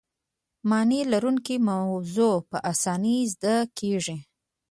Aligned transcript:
معنی 0.69 1.01
لرونکې 1.11 1.55
موضوع 1.69 2.35
په 2.49 2.57
اسانۍ 2.71 3.17
زده 3.33 3.55
کیږي. 3.77 4.17